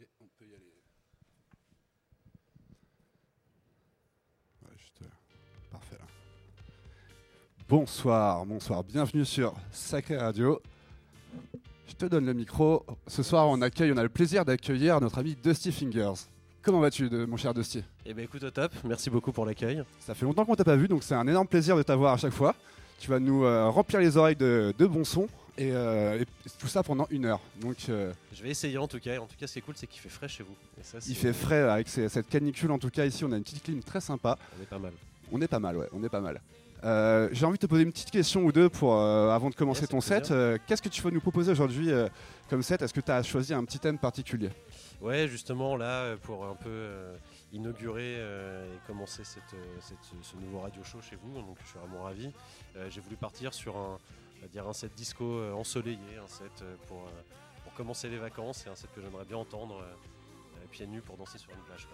[0.00, 0.74] Et on peut y aller.
[4.62, 5.06] Ouais, juste, euh,
[5.72, 6.04] Parfait là.
[7.68, 10.62] Bonsoir, bonsoir, bienvenue sur Sacré Radio.
[11.88, 12.84] Je te donne le micro.
[13.08, 16.26] Ce soir, on accueille, on a le plaisir d'accueillir notre ami Dusty Fingers.
[16.62, 17.82] Comment vas-tu, mon cher Dusty?
[18.06, 19.82] Eh ben écoute au top, merci beaucoup pour l'accueil.
[20.00, 22.16] Ça fait longtemps qu'on t'a pas vu, donc c'est un énorme plaisir de t'avoir à
[22.18, 22.54] chaque fois.
[23.00, 25.28] Tu vas nous euh, remplir les oreilles de, de bons sons
[25.58, 26.26] et, euh, et
[26.58, 27.40] tout ça pendant une heure.
[27.60, 29.18] Donc euh, Je vais essayer en tout cas.
[29.18, 30.54] En tout cas, ce qui est cool, c'est qu'il fait frais chez vous.
[30.80, 32.70] Et ça, c'est- il fait frais avec ces- cette canicule.
[32.70, 34.38] En tout cas, ici, on a une petite clim très sympa.
[34.58, 34.92] On est pas mal.
[35.30, 36.40] On est pas mal, ouais, on est pas mal.
[36.84, 39.86] Euh, J'ai envie de te poser une petite question ou deux pour, avant de commencer
[39.88, 40.32] ton set.
[40.66, 41.90] Qu'est-ce que tu vas nous proposer aujourd'hui
[42.48, 42.80] comme set?
[42.82, 44.50] Est-ce que tu as choisi un petit thème particulier?
[45.00, 46.88] Ouais, justement là, pour un peu
[47.52, 49.42] inaugurer euh, et commencer cette,
[49.80, 52.30] cette- ce nouveau radio show chez vous, donc je suis vraiment ravi.
[52.76, 53.98] Euh, J'ai voulu partir sur un,
[54.46, 57.10] dire un set disco euh, ensoleillé, un set euh, pour, euh,
[57.64, 59.82] pour commencer les vacances et un set que j'aimerais bien entendre
[60.70, 61.88] pieds nus pour danser sur une plage.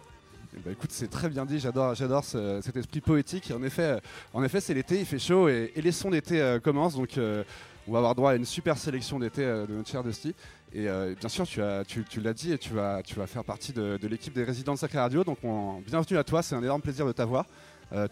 [0.65, 3.53] ben, écoute, c'est très bien dit, j'adore, j'adore ce- cet esprit poétique.
[3.57, 4.01] En effet,
[4.33, 7.99] en effet, c'est l'été, il fait chaud et, les sons d'été commencent, donc on va
[7.99, 10.35] avoir droit à une super sélection d'été de notre cher Dusty.
[10.73, 10.87] Et
[11.21, 13.73] bien sûr, tu, as, tu, tu l'as dit, et tu vas, tu vas faire partie
[13.73, 15.23] de, l'équipe des résidents de Sacré Radio.
[15.23, 17.47] Donc, on- bienvenue à toi, c'est un énorme plaisir de t'avoir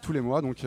[0.01, 0.41] tous les mois.
[0.41, 0.63] Donc,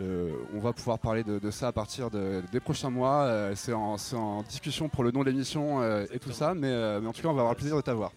[0.00, 3.22] euh, on va pouvoir parler de, de ça à partir de- des prochains mois.
[3.22, 7.06] Euh, c'est, en, discussion pour le nom de l'émission euh, et tout ça, mais, mais
[7.06, 8.12] en tout cas, on va avoir le plaisir de t'avoir.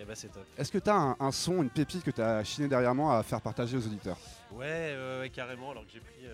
[0.00, 0.44] Et bah c'est top.
[0.58, 3.18] Est-ce que tu as un, un son, une pépite que tu as chiné derrière moi
[3.18, 4.16] à faire partager aux auditeurs?
[4.52, 5.70] Ouais, ouais, carrément.
[5.70, 6.26] Alors que j'ai pris,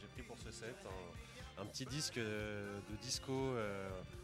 [0.00, 0.74] j'ai pris pour ce set
[1.58, 3.32] un, un petit disque de disco,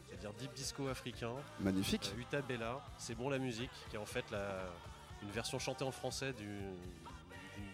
[0.08, 1.32] c'est-à-dire deep disco africain.
[1.60, 2.12] Magnifique.
[2.18, 4.62] Uta Bella, c'est bon la musique, qui est en fait la-
[5.22, 6.60] une version chantée en français du-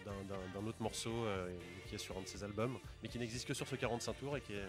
[0.05, 1.49] d'un- autre morceau euh,
[1.87, 4.37] qui est sur un de ses albums, mais qui n'existe que sur ce 45 tours
[4.37, 4.63] et qui est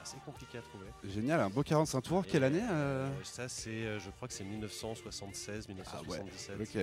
[0.00, 0.86] assez compliqué à trouver.
[1.04, 2.24] Génial, un beau 45 tours.
[2.26, 6.60] Quelle Et, année euh euh, Ça, c'est, je crois que c'est 1976, 1977.
[6.60, 6.76] Ok.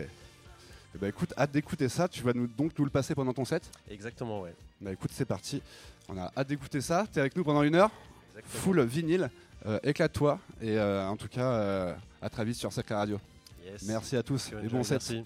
[0.96, 2.08] Eh ben, écoute, hâte d'écouter ça.
[2.08, 3.70] Tu vas nous, donc nous le passer pendant ton set?
[3.90, 4.56] Exactement, ouais.
[4.82, 5.62] Bah écoute, c'est parti.
[6.08, 7.06] On a hâte d'écouter ça.
[7.12, 7.92] T'es avec nous pendant une heure?
[8.38, 8.62] Exactement.
[8.64, 9.30] Full vinyle.
[9.66, 10.40] Euh, Éclate-toi.
[10.62, 13.20] Et en tout cas, à très vite sur Sacré Radio.
[13.64, 13.84] Yes.
[13.84, 14.94] Merci à tous et bon set.
[15.10, 15.26] Merci.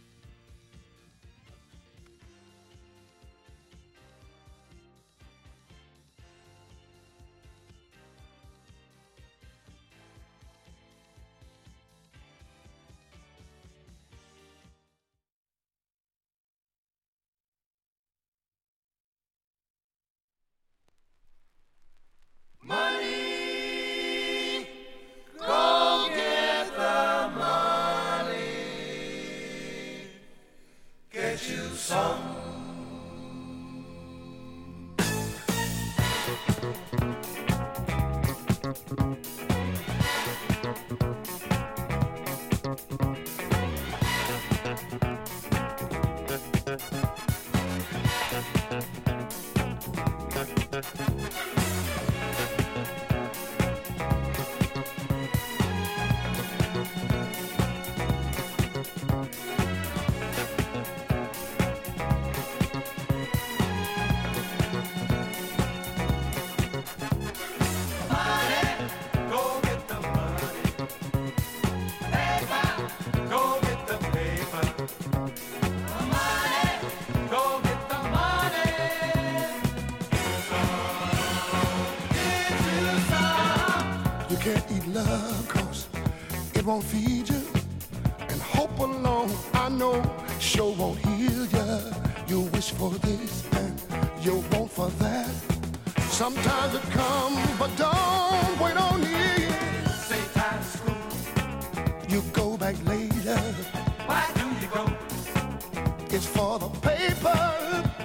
[106.15, 107.37] It's for the paper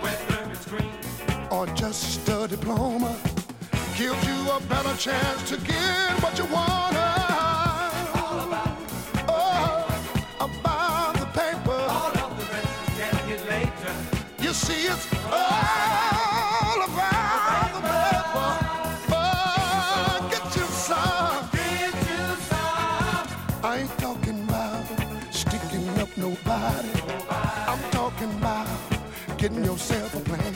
[0.00, 0.90] where dirt green?
[1.50, 3.14] or just a diploma.
[3.96, 6.96] Gives you a better chance to get what you want.
[6.96, 8.78] All about,
[9.28, 9.86] Oh,
[10.40, 11.80] about the paper.
[11.98, 13.94] all of the rest can get later.
[14.40, 18.50] You see, it's all about the paper.
[19.12, 21.50] Oh, get you some.
[21.52, 23.26] Get you some.
[23.64, 24.86] I ain't talking about
[25.30, 26.88] sticking up nobody.
[29.38, 30.54] Getting yourself a plan.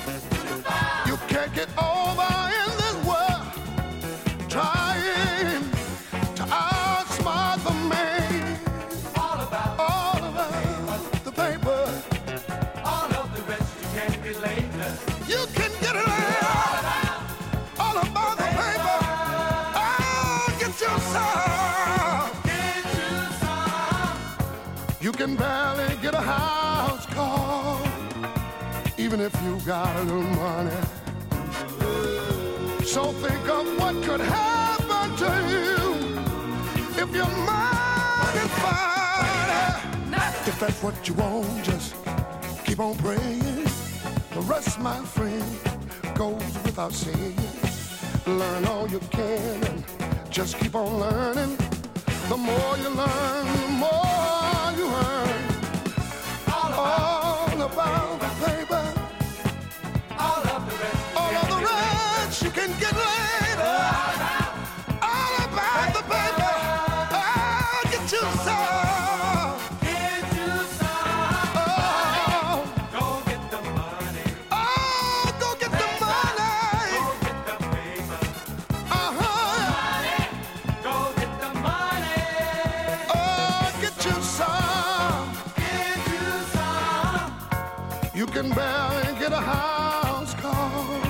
[1.07, 3.47] You can't get over in this world
[4.49, 5.63] trying
[6.35, 8.59] to outsmart the man.
[9.17, 11.81] All about, All about the paper.
[12.85, 14.91] all of the rest you can't get later.
[15.29, 16.85] You can get it all.
[17.85, 18.99] All about the paper.
[19.79, 22.31] Oh, get your some.
[22.49, 23.13] Get you.
[25.07, 26.92] You can barely get a house
[29.13, 30.71] even if you got a little money.
[32.83, 35.77] So think of what could happen to you
[37.03, 40.15] if your mind is fine.
[40.47, 41.95] If that's what you want, just
[42.65, 43.65] keep on praying.
[44.33, 45.45] The rest, my friend,
[46.15, 47.37] goes without saying.
[48.27, 49.85] Learn all you can and
[50.31, 51.59] just keep on learning.
[52.31, 55.43] The more you learn, the more you earn.
[56.51, 58.22] All about
[89.23, 91.01] get a house call,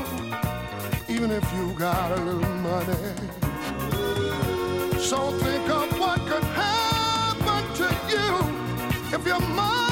[1.08, 3.14] even if you got a little money.
[4.98, 9.91] So think of what could happen to you if your money's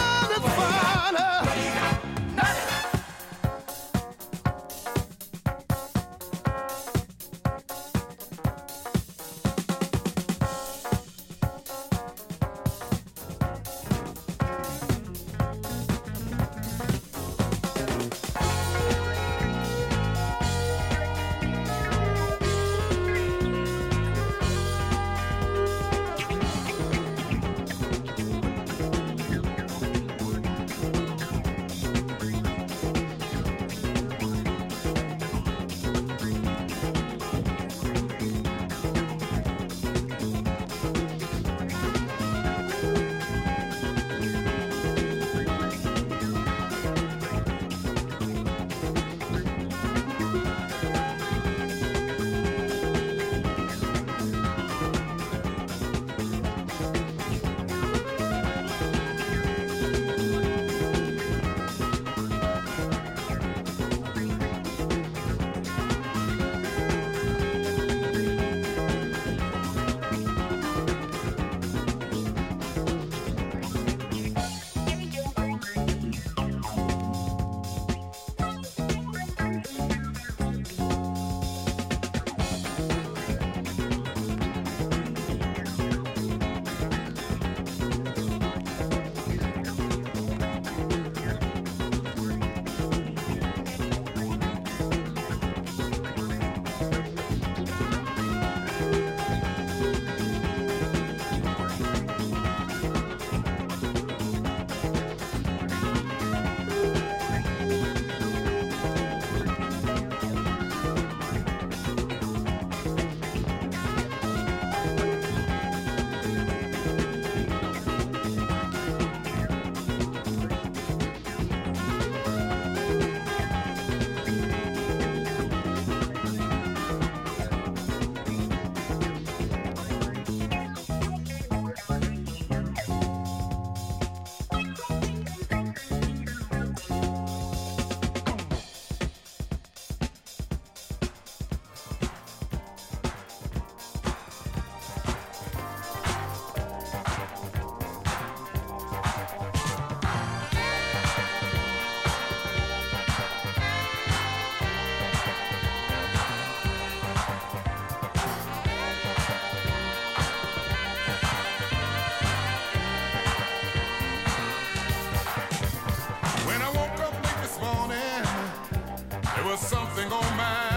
[170.00, 170.69] was something on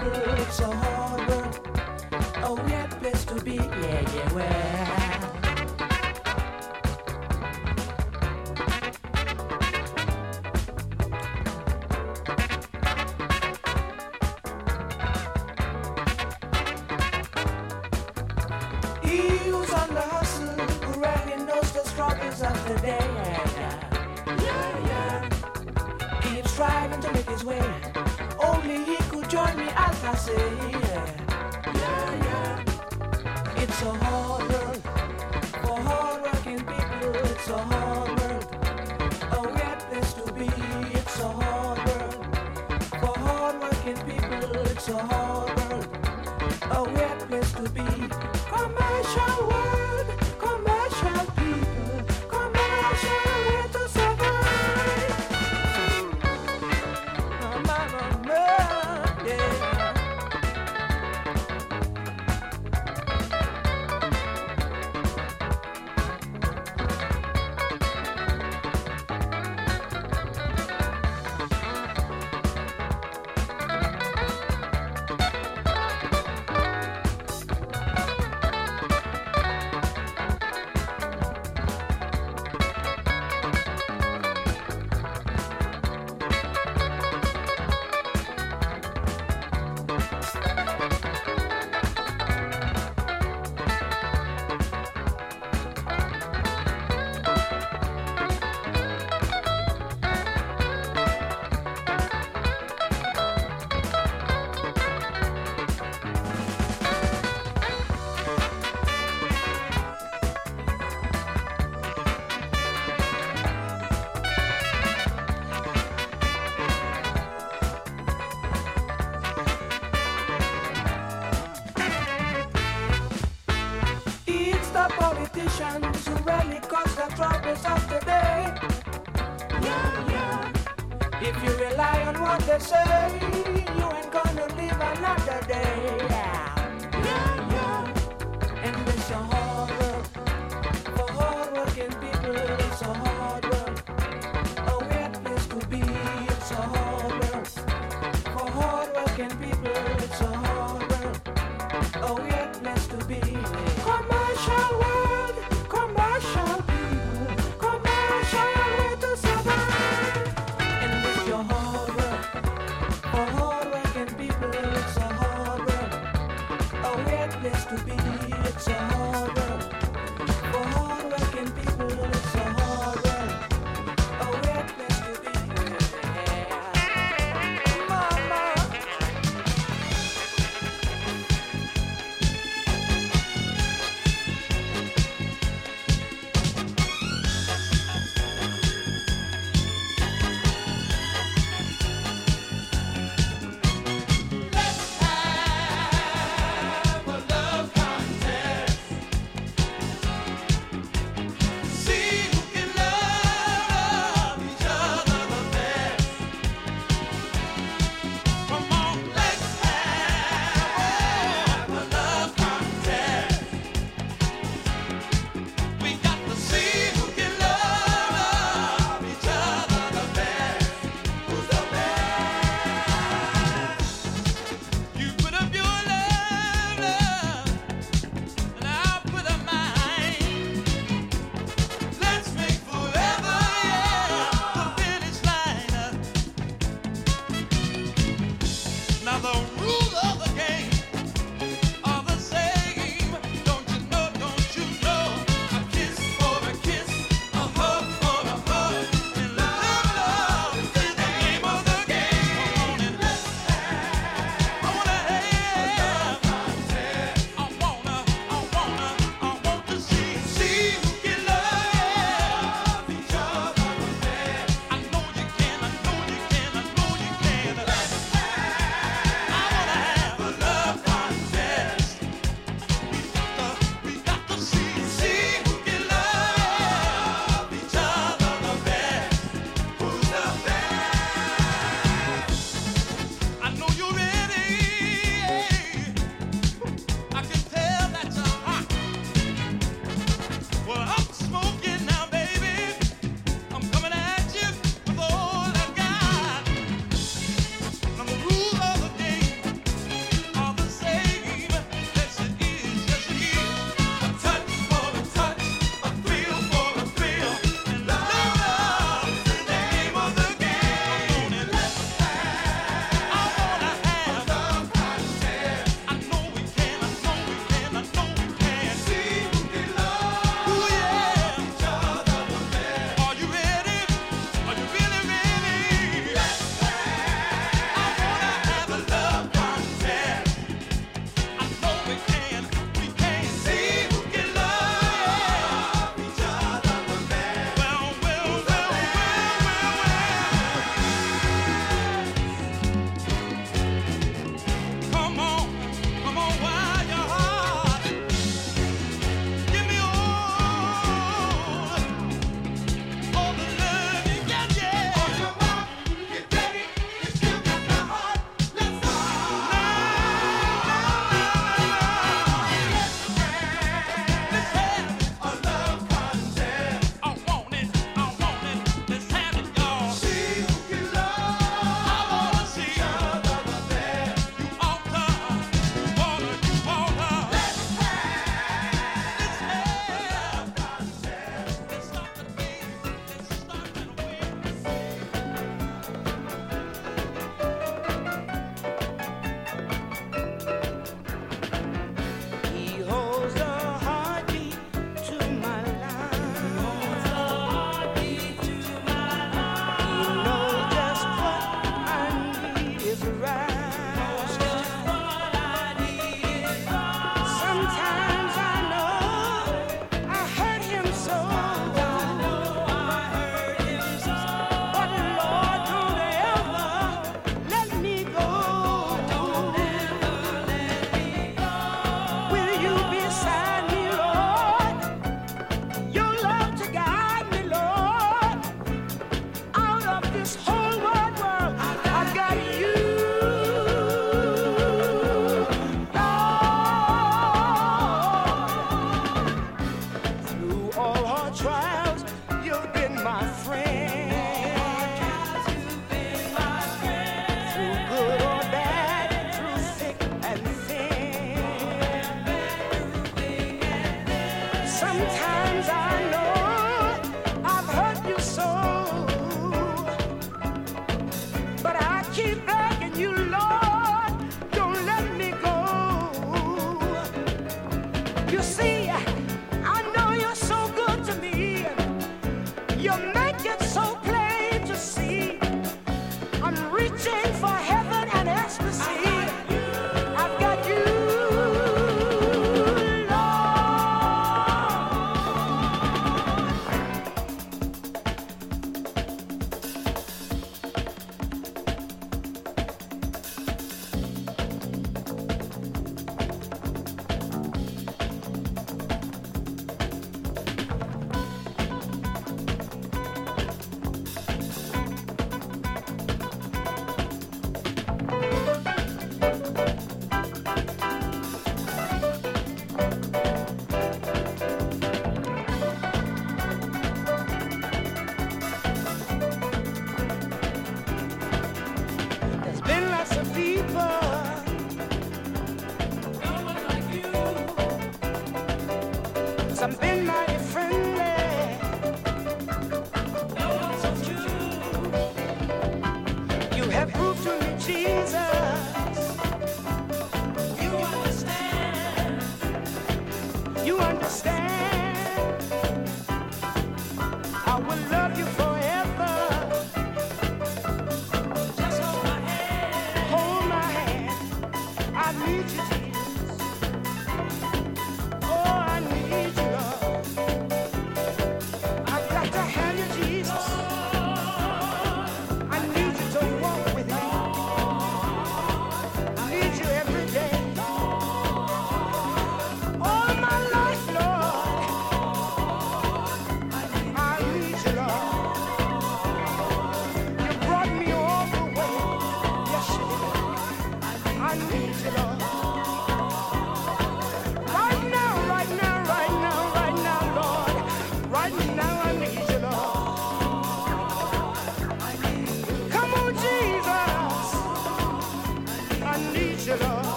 [0.00, 1.54] good, so hard work.
[2.42, 4.60] Oh yeah, place to be, yeah, yeah, well.
[19.04, 23.06] Eels on the hustle, bragging knows the struggles of the day.
[24.38, 24.86] Yeah.
[24.86, 25.28] yeah.
[26.22, 27.60] Keeps striving to make his way.
[28.38, 28.96] Only he
[29.30, 31.06] join me as I say, yeah,
[31.74, 33.62] yeah, yeah.
[33.62, 34.82] It's a hard world
[35.62, 37.14] for hardworking people.
[37.30, 38.46] It's a hard world,
[39.30, 40.50] a weird place to be.
[40.98, 42.26] It's a hard world
[43.00, 44.56] for hardworking people.
[44.72, 45.88] It's a hard world,
[46.72, 47.86] a weird place to be.
[48.50, 49.79] Commercial world.